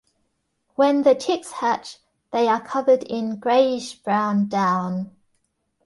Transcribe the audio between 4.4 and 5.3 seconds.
down.